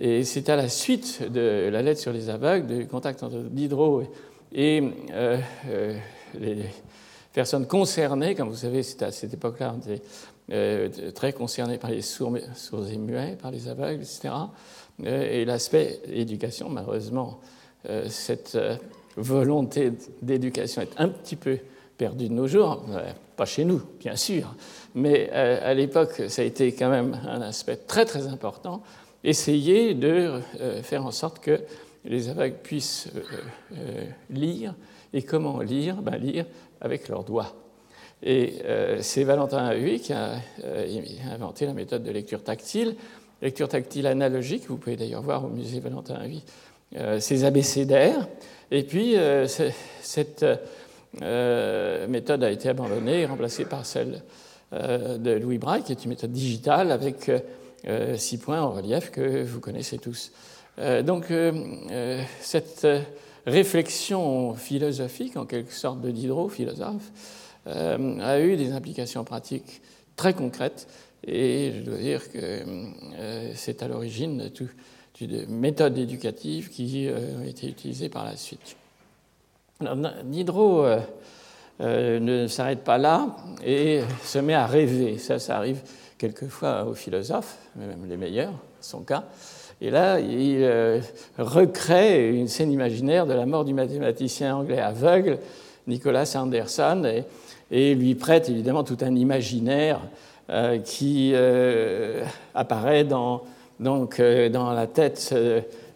[0.00, 4.04] Et c'est à la suite de la lettre sur les aveugles, du contact entre Diderot
[4.52, 4.80] et
[5.10, 5.98] euh, euh,
[6.38, 6.64] les
[7.32, 9.74] personnes concernées, comme vous savez, c'était à cette époque-là,
[10.52, 14.30] euh, très concernées par les sourds, et muets, par les aveugles, etc.
[15.04, 17.40] et l'aspect éducation, malheureusement,
[18.08, 18.58] cette
[19.16, 21.58] volonté d'éducation est un petit peu
[21.96, 22.84] perdue de nos jours,
[23.36, 24.54] pas chez nous, bien sûr,
[24.94, 28.82] mais à l'époque, ça a été quand même un aspect très très important,
[29.24, 30.40] essayer de
[30.82, 31.60] faire en sorte que
[32.04, 33.20] les aveugles puissent euh,
[33.76, 34.74] euh, lire.
[35.12, 35.96] Et comment lire?
[35.96, 36.46] Ben, Lire
[36.80, 37.54] avec leurs doigts.
[38.22, 40.32] Et euh, c'est Valentin Huy qui a
[41.32, 42.96] inventé la méthode de lecture tactile,
[43.42, 44.64] lecture tactile analogique.
[44.68, 46.42] Vous pouvez d'ailleurs voir au musée Valentin Huy
[47.20, 48.26] ces abécédaires.
[48.70, 49.14] Et puis,
[50.00, 50.44] cette
[51.20, 54.22] méthode a été abandonnée et remplacée par celle
[54.72, 57.30] de Louis Braille, qui est une méthode digitale avec
[58.16, 60.32] six points en relief que vous connaissez tous.
[61.04, 61.32] donc,
[62.40, 62.86] cette
[63.46, 67.10] réflexion philosophique, en quelque sorte de Diderot, philosophe,
[67.66, 69.80] a eu des implications pratiques
[70.16, 70.88] très concrètes.
[71.26, 72.64] Et je dois dire que
[73.54, 74.50] c'est à l'origine
[75.20, 78.76] de méthodes éducatives qui ont été utilisées par la suite.
[80.24, 81.00] Diderot euh,
[81.80, 85.18] euh, ne s'arrête pas là et se met à rêver.
[85.18, 85.80] Ça, ça arrive
[86.18, 89.24] quelquefois aux philosophes, même les meilleurs, son cas.
[89.80, 91.00] Et là, il euh,
[91.38, 95.38] recrée une scène imaginaire de la mort du mathématicien anglais aveugle,
[95.86, 97.22] Nicolas Anderson,
[97.70, 100.00] et, lui prête évidemment tout un imaginaire
[100.84, 101.34] qui
[102.54, 103.42] apparaît dans,
[103.78, 105.34] donc, dans la tête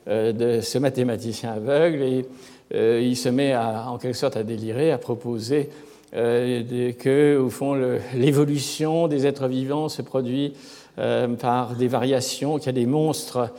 [0.07, 2.03] de ce mathématicien aveugle.
[2.03, 2.27] Et
[2.75, 5.69] euh, il se met en quelque sorte à délirer, à proposer
[6.15, 7.75] euh, que, au fond,
[8.15, 10.55] l'évolution des êtres vivants se produit
[10.99, 13.51] euh, par des variations, qu'il y a des monstres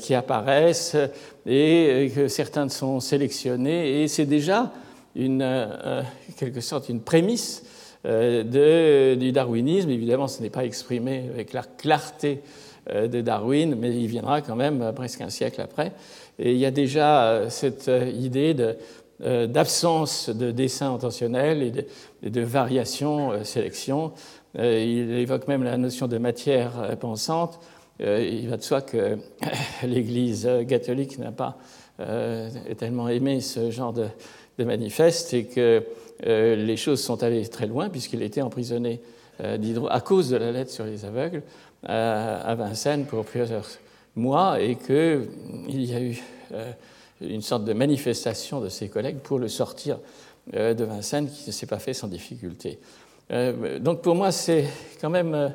[0.00, 0.96] qui apparaissent
[1.46, 4.02] et que certains sont sélectionnés.
[4.02, 4.72] Et c'est déjà
[5.16, 5.68] une,
[6.36, 7.64] quelque sorte une prémisse
[8.04, 9.90] du darwinisme.
[9.90, 12.40] Évidemment, ce n'est pas exprimé avec la clarté
[12.86, 15.92] de Darwin, mais il viendra quand même presque un siècle après.
[16.38, 18.74] Et il y a déjà euh, cette euh, idée euh,
[19.20, 21.62] d'absence de, dessin intentionnel
[22.22, 24.12] et de, variation, sélection.
[24.56, 27.60] il évoque même la notion de matière pensante.
[28.00, 29.18] il va de soi que
[29.86, 31.56] l'Église catholique n'a pas
[32.76, 34.08] tellement aimé ce genre de,
[34.64, 35.84] manifeste et que
[36.20, 39.00] les choses sont allées très loin puisqu'il était emprisonné
[39.38, 41.42] à cause de la lettre sur les aveugles
[41.84, 43.66] à Vincennes pour plusieurs
[44.16, 46.22] mois et qu'il y a eu
[46.52, 46.70] euh,
[47.20, 49.98] une sorte de manifestation de ses collègues pour le sortir
[50.54, 52.78] euh, de Vincennes qui ne s'est pas fait sans difficulté.
[53.30, 54.66] Euh, donc pour moi, c'est
[55.00, 55.54] quand même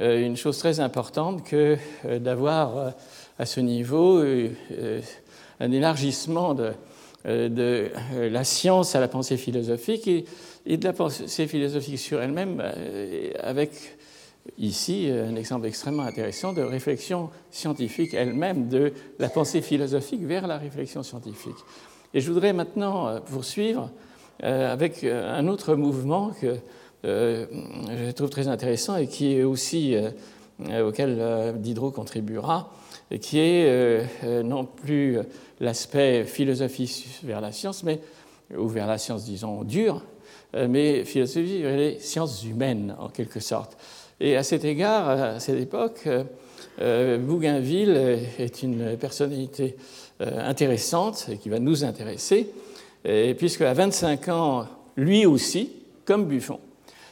[0.00, 1.76] une chose très importante que
[2.18, 2.94] d'avoir
[3.38, 4.24] à ce niveau
[5.60, 6.72] un élargissement de,
[7.26, 10.08] de, la science à la pensée philosophique
[10.64, 12.62] et de la pensée philosophique sur elle-même
[13.38, 13.98] avec
[14.58, 20.58] ici un exemple extrêmement intéressant de réflexion scientifique elle-même, de la pensée philosophique vers la
[20.58, 21.56] réflexion scientifique.
[22.14, 23.90] Et je voudrais maintenant euh, poursuivre
[24.42, 26.56] euh, avec euh, un autre mouvement que
[27.04, 29.96] je trouve très intéressant et qui est aussi
[30.86, 32.72] auquel Diderot contribuera,
[33.20, 35.18] qui est non plus
[35.58, 38.00] l'aspect philosophie vers la science, mais,
[38.56, 40.04] ou vers la science, disons, dure,
[40.54, 43.76] mais philosophie vers les sciences humaines, en quelque sorte.
[44.24, 46.08] Et à cet égard, à cette époque,
[46.80, 49.74] euh, Bougainville est une personnalité
[50.20, 52.48] euh, intéressante et qui va nous intéresser,
[53.36, 55.72] puisque à 25 ans, lui aussi,
[56.04, 56.60] comme Buffon,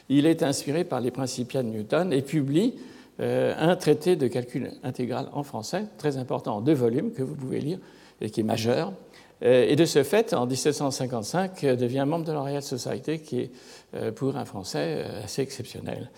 [0.07, 2.75] il est inspiré par les Principia de Newton et publie
[3.19, 7.35] euh, un traité de calcul intégral en français, très important, en deux volumes, que vous
[7.35, 7.79] pouvez lire
[8.21, 8.93] et qui est majeur.
[9.41, 14.37] Et de ce fait, en 1755, devient membre de la Royal Society, qui est pour
[14.37, 16.11] un Français assez exceptionnel.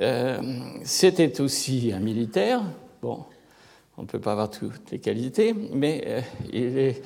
[0.00, 0.40] Euh,
[0.82, 2.62] c'était aussi un militaire.
[3.02, 3.24] Bon,
[3.98, 6.20] on ne peut pas avoir toutes les qualités, mais euh,
[6.52, 7.02] il est,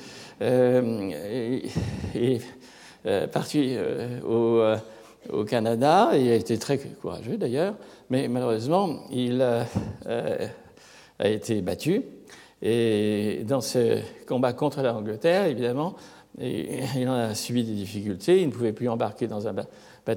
[3.05, 3.77] euh, parti
[4.25, 6.11] au, Canada.
[6.13, 7.75] Il a été très courageux d'ailleurs,
[8.09, 9.65] mais malheureusement, il a
[11.19, 12.03] été battu.
[12.61, 15.95] Et dans ce combat contre l'Angleterre, évidemment,
[16.39, 18.41] il en a subi des difficultés.
[18.41, 19.69] Il ne pouvait plus embarquer dans un bateau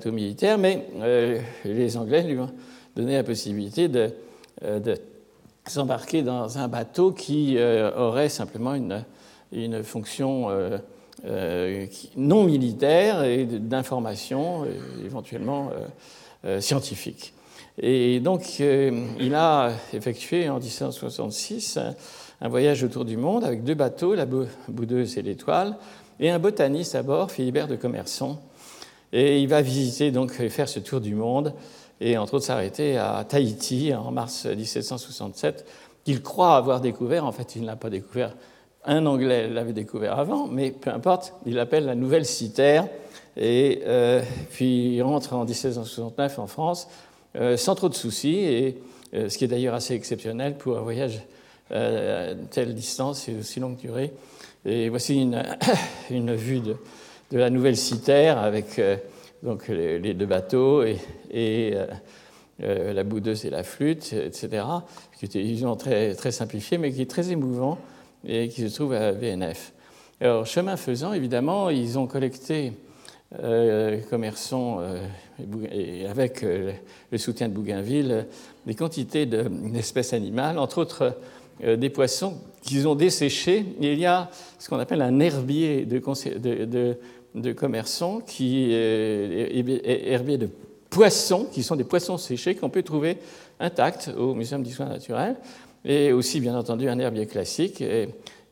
[0.07, 2.51] militaire, mais euh, les Anglais lui ont
[2.97, 4.11] donné la possibilité de,
[4.65, 4.97] euh,
[5.67, 9.05] s'embarquer dans un bateau qui euh, aurait simplement une,
[9.53, 10.49] une fonction
[12.17, 14.67] non militaire et d'information,
[15.05, 15.71] éventuellement
[16.61, 17.35] scientifique.
[17.81, 21.81] Et donc, il a effectué en 1766
[22.41, 25.77] un voyage autour du monde avec deux bateaux, la Boudeuse et l'Étoile,
[26.21, 28.39] et un botaniste à bord, Philibert de Commerson,
[29.13, 31.55] et il va visiter, donc, faire ce tour du monde,
[32.01, 35.67] et entre autres s'arrêter à Tahiti en mars 1767,
[36.05, 37.25] qu'il croit avoir découvert.
[37.25, 38.35] En fait, il ne l'a pas découvert.
[38.85, 42.87] Un Anglais l'avait découvert avant, mais peu importe, il l'appelle la Nouvelle Citerre.
[43.37, 46.89] Et euh, puis il rentre en 1769 en France
[47.37, 48.79] euh, sans trop de soucis, et,
[49.15, 51.21] euh, ce qui est d'ailleurs assez exceptionnel pour un voyage
[51.71, 54.13] à telle distance et aussi longue durée.
[54.65, 55.43] Et voici une,
[56.11, 56.77] une vue de,
[57.31, 58.97] de la nouvelle citère avec euh,
[59.43, 60.99] donc les, deux bateaux et,
[61.75, 61.87] euh,
[62.63, 64.65] euh, la boudeuse et la flûte, etc.,
[65.19, 67.79] qui était évidemment très, très simplifié, mais qui est très émouvant
[68.27, 69.73] et qui se trouve à VNF.
[70.21, 72.73] Alors, chemin faisant, évidemment, ils ont collecté
[74.09, 74.81] commerçons,
[75.71, 78.27] et avec le soutien de Bougainville,
[78.67, 81.15] des quantités d'espèces animales, entre autres
[81.63, 83.65] des poissons qu'ils ont desséchés.
[83.81, 85.99] il y a ce qu'on appelle un herbier de,
[86.65, 86.99] de,
[87.41, 89.51] de commerçants, qui est
[90.07, 90.49] herbier de
[90.91, 93.19] poissons, qui sont des poissons séchés qu'on peut trouver
[93.61, 95.37] intacts au Muséum d'histoire naturelle,
[95.85, 97.83] et aussi bien entendu un herbier classique.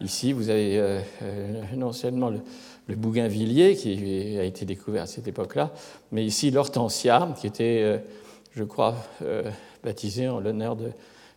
[0.00, 2.40] Ici, vous avez euh, euh, non seulement le,
[2.94, 5.72] bougainvillier qui a été découvert à cette époque-là,
[6.12, 7.98] mais ici l'hortensia, qui était, euh,
[8.52, 8.94] je crois,
[9.82, 10.76] baptisé en l'honneur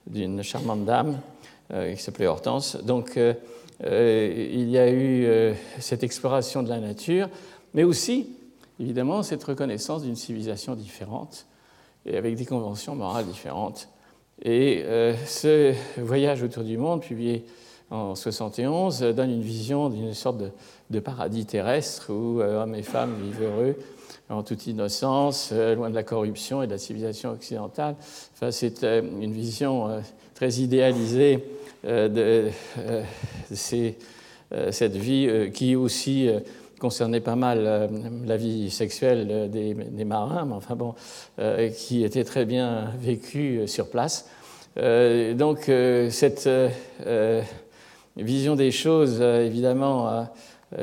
[0.06, 1.20] d'une charmante dame
[1.70, 2.78] qui s'appelait Hortense.
[2.84, 3.20] Donc,
[3.86, 7.30] il y a eu cette exploration de la nature,
[7.74, 8.30] mais aussi
[8.80, 11.46] évidemment cette reconnaissance d'une civilisation différente
[12.06, 13.90] et avec des conventions morales différentes.
[14.42, 17.46] Et euh, ce voyage autour du monde, publié
[17.90, 20.42] en 71, donne une vision d'une sorte
[20.90, 23.76] de, paradis terrestre où euh, hommes et femmes vivent heureux
[24.30, 27.96] en toute innocence, euh, loin de la corruption et de la civilisation occidentale.
[28.34, 30.02] Enfin, c'est une vision
[30.40, 31.44] très idéalisée
[31.84, 32.50] de,
[33.52, 36.30] cette vie qui aussi
[36.80, 37.88] concernait pas mal euh,
[38.26, 40.96] la vie sexuelle euh, des, marins, mais enfin bon,
[41.38, 44.28] euh, qui était très bien vécue sur place.
[44.78, 45.70] donc
[46.10, 46.50] cette
[48.16, 50.28] vision des choses, évidemment,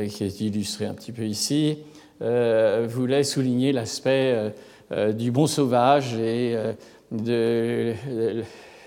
[0.08, 1.78] qui est illustrée un petit peu ici,
[2.20, 4.52] voulait souligner l'aspect
[5.14, 6.56] du bon sauvage et
[7.10, 7.94] de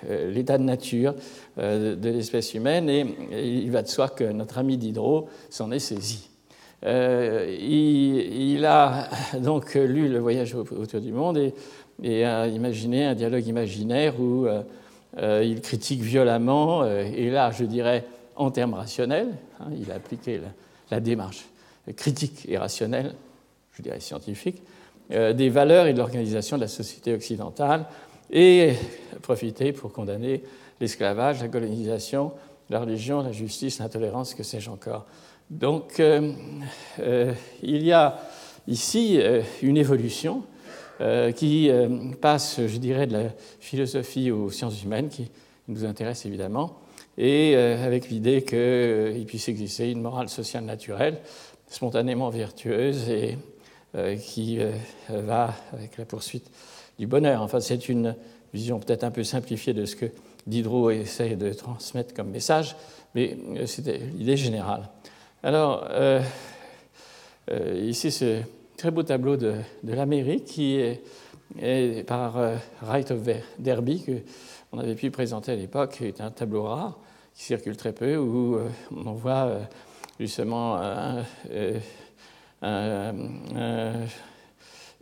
[0.08, 1.16] l'état de nature
[1.58, 2.90] de l'espèce humaine.
[2.90, 6.30] Et il va de soi que notre ami Diderot s'en est saisi.
[6.86, 11.52] Euh, il, a donc lu Le voyage autour du monde
[12.02, 14.64] et, a imaginé un dialogue imaginaire où euh,
[15.18, 20.40] euh, il critique violemment, et là je dirais en termes rationnels, hein, il a appliqué
[20.92, 21.46] la, démarche
[21.98, 23.14] critique et rationnelle,
[23.74, 24.62] je dirais scientifique,
[25.10, 27.86] des valeurs et de l'organisation de la société occidentale,
[28.32, 28.74] et
[29.22, 30.44] profiter pour condamner
[30.80, 32.32] l'esclavage, la colonisation,
[32.70, 35.06] la religion, la justice, l'intolérance, que sais-je encore.
[35.50, 36.32] Donc, euh,
[37.00, 38.20] euh, il y a
[38.68, 40.44] ici euh, une évolution
[41.38, 41.72] qui
[42.20, 43.24] passe, je dirais, de la
[43.62, 45.32] philosophie aux sciences humaines, qui
[45.70, 46.78] nous intéresse évidemment,
[47.18, 51.20] et avec l'idée qu'il puisse exister une morale sociale naturelle,
[51.70, 53.38] spontanément vertueuse et
[54.22, 54.60] qui
[55.10, 56.50] va avec la poursuite
[57.00, 57.42] du bonheur.
[57.42, 58.16] Enfin, c'est une
[58.54, 60.06] vision peut-être un peu simplifiée de ce que
[60.48, 62.76] Diderot essaie de transmettre comme message,
[63.16, 64.90] mais c'était l'idée générale.
[65.42, 66.22] Alors, euh,
[67.50, 68.42] euh, ici, ce
[68.78, 73.20] très beau tableau de, l'Amérique qui est, par euh, Wright of
[73.58, 74.04] Derby,
[74.72, 77.00] qu'on avait pu présenter à l'époque, est un tableau rare
[77.34, 78.60] qui circule très peu, où
[78.92, 79.60] on voit
[80.20, 80.78] justement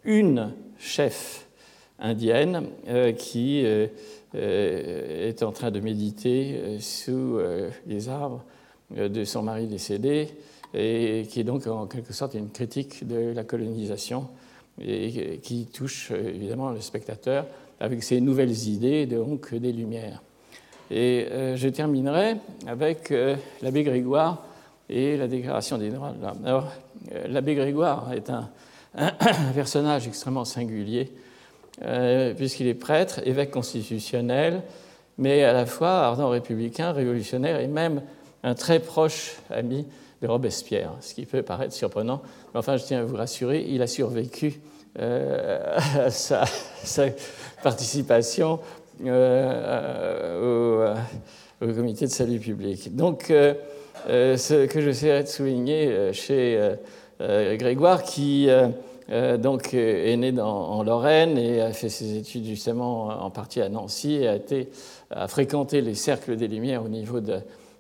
[0.04, 1.48] une chef
[2.00, 2.68] indienne
[3.18, 3.66] qui
[4.34, 7.40] est en train de méditer sous
[7.88, 8.44] les arbres
[8.96, 10.30] euh, de son mari décédé,
[10.74, 14.30] et qui est donc en quelque sorte une critique de la colonisation,
[14.80, 17.46] et qui touche euh, évidemment le spectateur
[17.82, 20.24] avec ses nouvelles idées, donc des Lumières.
[20.90, 23.14] Et euh, je terminerai avec
[23.62, 24.46] l'abbé Grégoire
[24.90, 26.66] et la Déclaration des droits de l'homme.
[27.12, 28.50] Alors, l'abbé Grégoire est un,
[29.54, 31.12] personnage extrêmement singulier,
[32.36, 34.64] puisqu'il est prêtre, évêque constitutionnel,
[35.18, 38.02] mais à la fois ardent républicain, révolutionnaire et même
[38.44, 39.86] un très proche ami
[40.22, 42.22] de Robespierre, ce qui peut paraître surprenant.
[42.54, 44.60] Mais enfin, je tiens à vous rassurer, il a survécu
[45.00, 46.46] euh, à sa,
[47.62, 48.60] participation
[49.06, 50.96] euh,
[51.62, 52.96] au, comité de salut public.
[52.96, 53.54] Donc, euh,
[54.08, 56.60] ce que j'essaierai de souligner chez
[57.20, 58.50] Grégoire, qui
[59.10, 64.16] donc, est né en Lorraine et a fait ses études justement en partie à Nancy
[64.16, 64.28] et
[65.12, 67.40] a, fréquenté les cercles des Lumières au niveau de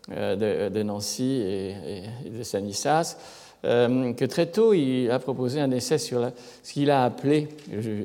[0.09, 3.17] euh, Nancy et, de Sanissas,
[3.65, 6.31] euh, que très tôt il a proposé un essai sur
[6.63, 7.49] ce qu'il a appelé,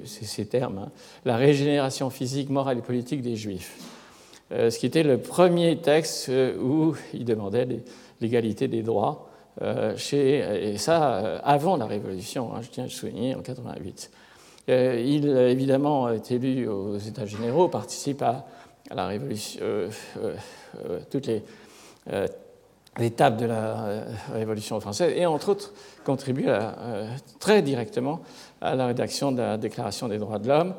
[0.05, 0.91] c'est ces termes, hein,
[1.25, 3.79] la régénération physique, morale et politique des Juifs.
[4.51, 6.29] Euh, ce qui était le premier texte
[6.61, 7.69] où il demandait
[8.23, 9.29] l'égalité des droits,
[9.97, 10.39] chez,
[10.73, 14.11] et ça avant la Révolution, hein, je tiens à le souligner, en 88.
[14.69, 18.47] il, évidemment, est élu aux États généraux, participe à,
[18.91, 19.61] la Révolution,
[21.11, 21.43] toutes les
[22.11, 22.27] euh,
[22.99, 25.73] l'étape de la euh, Révolution française et entre autres
[26.05, 27.07] contribue euh,
[27.39, 28.21] très directement
[28.61, 30.75] à la rédaction de la Déclaration des droits de l'homme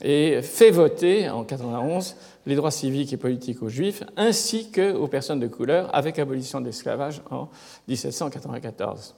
[0.00, 2.16] et fait voter en 91
[2.46, 6.66] les droits civiques et politiques aux juifs ainsi qu'aux personnes de couleur avec abolition de
[6.66, 7.48] l'esclavage en
[7.88, 9.14] 1794.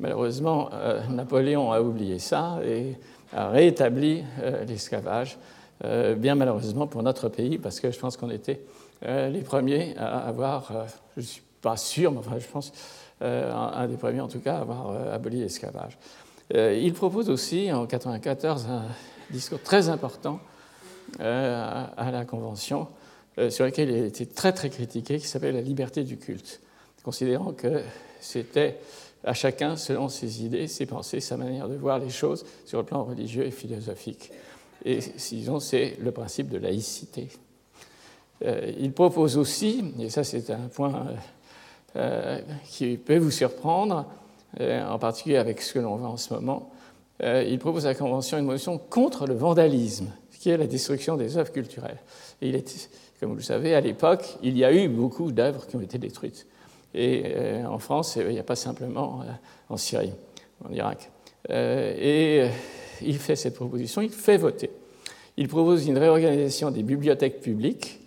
[0.00, 0.70] Malheureusement,
[1.10, 2.94] Napoléon a oublié ça et
[3.32, 4.22] a rétabli
[4.68, 5.38] l'esclavage,
[6.16, 8.60] bien malheureusement pour notre pays, parce que je pense qu'on était
[9.02, 12.72] les premiers à avoir, je ne suis pas sûr, mais enfin je pense,
[13.20, 15.98] un des premiers en tout cas à avoir aboli l'esclavage.
[16.54, 18.82] il propose aussi en 1994 un
[19.30, 20.40] discours très important
[21.18, 22.88] à la Convention
[23.38, 26.60] euh, sur lequel il été très très critiqué, qui s'appelle la liberté du culte,
[27.04, 27.82] considérant que
[28.20, 28.78] c'était
[29.22, 32.84] à chacun, selon ses idées, ses pensées, sa manière de voir les choses sur le
[32.84, 34.32] plan religieux et philosophique.
[34.84, 37.28] Et sinon, c'est le principe de laïcité.
[38.44, 41.06] Euh, il propose aussi, et ça c'est un point
[41.94, 44.04] euh, qui peut vous surprendre,
[44.58, 46.72] en particulier avec ce que l'on voit en ce moment,
[47.22, 50.06] il propose à la Convention une motion contre le vandalisme,
[50.38, 51.98] qui est la destruction des œuvres culturelles.
[52.40, 52.88] Il est
[53.20, 55.98] comme vous le savez, à l'époque, il y a eu beaucoup d'œuvres qui ont été
[55.98, 56.46] détruites.
[56.94, 59.32] Et euh, en France, il n'y a pas simplement euh,
[59.68, 60.12] en Syrie,
[60.64, 61.10] en Irak.
[61.50, 62.48] Euh, et
[63.02, 64.70] il fait cette proposition, il fait voter.
[65.36, 68.00] Il propose une réorganisation des bibliothèques publiques.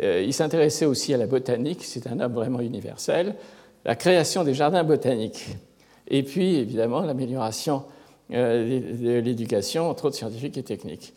[0.00, 3.34] il s'intéressait aussi à la botanique, c'est un homme vraiment universel.
[3.84, 5.46] La création des jardins botaniques.
[6.08, 7.84] Et puis, évidemment, l'amélioration
[8.30, 11.12] de l'éducation, entre autres scientifiques et techniques.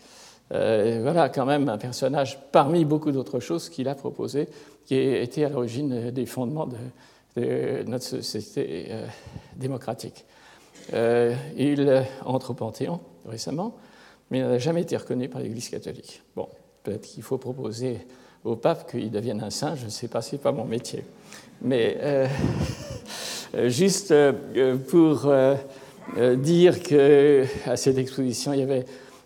[0.51, 4.47] Euh, voilà quand même un personnage parmi beaucoup d'autres choses qu'il a proposé,
[4.85, 9.05] qui était à l'origine des fondements de, notre société euh,
[9.55, 10.25] démocratique.
[10.93, 13.75] Euh, il entre au Panthéon récemment,
[14.31, 16.23] mais il n'a jamais été reconnu par l'Église catholique.
[16.35, 16.49] Bon,
[16.83, 17.99] peut-être qu'il faut proposer
[18.43, 21.03] au pape qu'il devienne un saint, je ne sais pas, ce n'est pas mon métier.
[21.61, 22.27] Mais
[23.67, 24.13] juste
[24.87, 25.31] pour
[26.37, 28.85] dire qu'à cette exposition, il y avait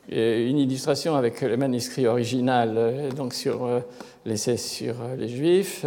[0.10, 3.80] une illustration avec le manuscrit original euh, donc sur euh,
[4.26, 5.86] l'essai sur euh, les Juifs.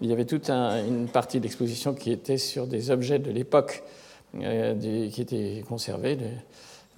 [0.00, 3.82] Il y avait toute une partie de l'exposition qui était sur des objets de l'époque
[4.38, 6.18] qui étaient conservés,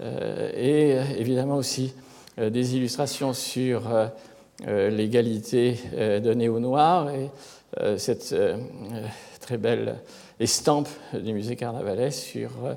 [0.01, 1.95] et évidemment aussi
[2.37, 3.83] des illustrations sur
[4.67, 5.79] l'égalité
[6.21, 7.31] donnée aux Noirs et
[7.99, 8.35] cette
[9.39, 9.97] très belle
[10.41, 12.75] estampe du musée Carnavalet sur euh,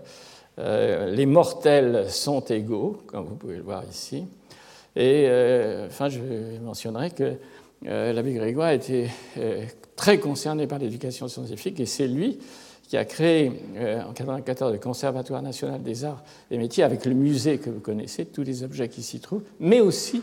[0.57, 4.25] les mortels sont égaux, comme vous pouvez le voir ici.
[4.95, 6.19] Et euh, enfin, je
[6.61, 7.35] mentionnerai que
[7.87, 9.07] euh, l'abbé Grégoire était
[9.95, 12.39] très concerné par l'éducation scientifique et c'est lui
[12.87, 17.57] qui a créé en 1994 le Conservatoire national des arts et métiers avec le musée
[17.57, 20.21] que vous connaissez, tous les objets qui s'y trouvent, mais aussi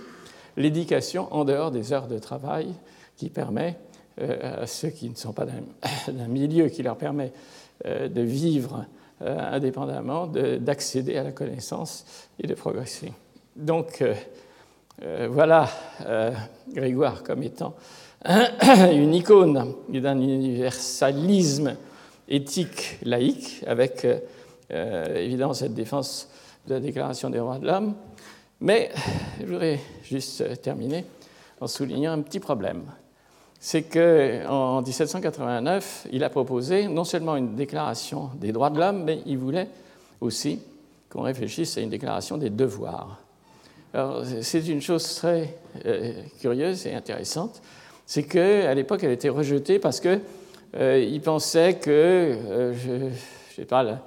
[0.59, 2.69] l'éducation en dehors des heures de travail
[3.17, 3.79] qui permet
[4.21, 7.33] à ceux qui ne sont pas d'un milieu qui leur permet
[7.87, 12.05] de vivre euh, indépendamment d'accéder à la connaissance
[12.39, 13.13] et de progresser.
[13.57, 14.15] Donc euh,
[15.03, 15.69] euh, voilà
[16.73, 17.75] Grégoire comme étant
[18.93, 21.77] une icône d'un universalisme
[22.29, 24.07] éthique laïque, avec
[24.71, 26.29] évidemment cette défense
[26.67, 27.95] de la Déclaration des droits de l'homme.
[28.61, 28.91] Mais
[29.41, 31.05] je voudrais juste terminer
[31.61, 32.83] en soulignant un petit problème
[33.61, 39.21] c'est qu'en 1789, il a proposé non seulement une déclaration des droits de l'homme, mais
[39.27, 39.69] il voulait
[40.21, 40.61] aussi
[41.11, 43.21] qu'on réfléchisse à une déclaration des devoirs.
[44.43, 47.61] C'est une chose très euh, curieuse et intéressante,
[48.09, 50.21] c'est qu'à l'époque, elle était rejetée parce qu'il
[50.77, 53.11] euh, pensait que, euh, je ne
[53.55, 54.01] sais pas,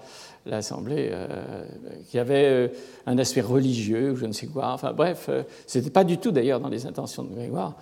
[0.47, 1.63] l'Assemblée, euh,
[2.09, 2.71] qu'il y avait
[3.05, 4.71] un aspect religieux ou je ne sais quoi.
[4.71, 5.29] Enfin bref,
[5.67, 7.75] ce n'était pas du tout d'ailleurs dans les intentions de Grégoire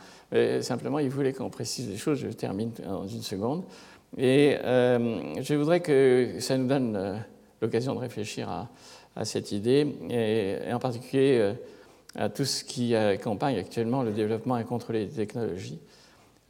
[0.62, 2.20] simplement, il voulait qu'on précise les choses.
[2.20, 3.64] Je termine dans une seconde.
[4.18, 7.18] Et euh, je voudrais que ça nous donne euh,
[7.62, 8.68] l'occasion de réfléchir à,
[9.26, 11.54] cette idée, et, en particulier euh,
[12.16, 15.80] à tout ce qui accompagne actuellement le développement et contrôle des technologies.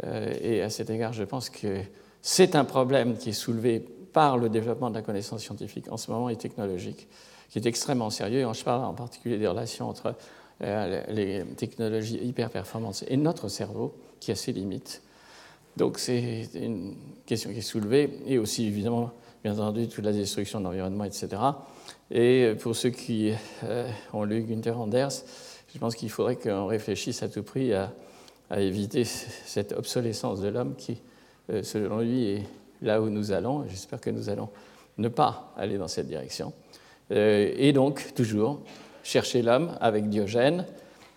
[0.03, 1.81] et à cet égard, je pense que
[2.21, 6.11] c'est un problème qui est soulevé par le développement de la connaissance scientifique en ce
[6.11, 7.07] moment et technologique,
[7.49, 8.47] qui est extrêmement sérieux.
[8.53, 10.13] Je parle en particulier des relations entre euh,
[10.61, 15.01] les technologies hyper performantes et notre cerveau qui a ses limites.
[15.77, 16.95] Donc c'est une
[17.25, 19.11] question qui est soulevée et aussi évidemment,
[19.43, 21.29] bien entendu, toute la destruction de l'environnement, etc.
[22.11, 23.31] Et pour ceux qui
[23.63, 25.23] euh, ont lu Günther Anders,
[25.73, 27.93] je pense qu'il faudrait qu'on réfléchisse à tout prix à,
[28.57, 30.97] éviter cette obsolescence de l'homme qui,
[31.51, 32.43] euh, selon lui, est
[32.81, 33.65] là où nous allons.
[33.69, 34.49] J'espère que nous allons
[34.97, 36.51] ne pas aller dans cette direction.
[37.11, 38.61] et donc, toujours,
[39.03, 40.65] chercher l'homme avec Diogène.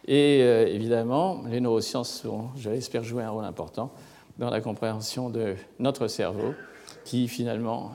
[0.06, 3.92] Et euh, évidemment, les neurosciences vont, je l'espère, jouer un rôle important
[4.38, 6.54] dans la compréhension de notre cerveau,
[7.04, 7.92] qui finalement